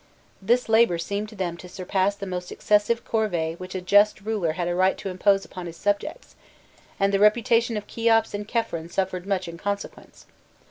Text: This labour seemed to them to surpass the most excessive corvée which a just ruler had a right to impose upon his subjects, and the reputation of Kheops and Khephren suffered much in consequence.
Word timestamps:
This 0.41 0.67
labour 0.67 0.97
seemed 0.97 1.29
to 1.29 1.35
them 1.35 1.57
to 1.57 1.69
surpass 1.69 2.15
the 2.15 2.25
most 2.25 2.51
excessive 2.51 3.05
corvée 3.05 3.55
which 3.59 3.75
a 3.75 3.81
just 3.81 4.19
ruler 4.21 4.53
had 4.53 4.67
a 4.67 4.73
right 4.73 4.97
to 4.97 5.09
impose 5.09 5.45
upon 5.45 5.67
his 5.67 5.77
subjects, 5.77 6.35
and 6.99 7.13
the 7.13 7.19
reputation 7.19 7.77
of 7.77 7.85
Kheops 7.85 8.33
and 8.33 8.47
Khephren 8.47 8.89
suffered 8.89 9.27
much 9.27 9.47
in 9.47 9.59
consequence. 9.59 10.25